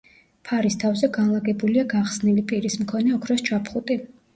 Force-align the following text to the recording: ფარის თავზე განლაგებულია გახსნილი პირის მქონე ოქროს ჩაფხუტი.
ფარის 0.47 0.77
თავზე 0.83 1.11
განლაგებულია 1.19 1.85
გახსნილი 1.95 2.49
პირის 2.51 2.83
მქონე 2.85 3.17
ოქროს 3.23 3.51
ჩაფხუტი. 3.51 4.05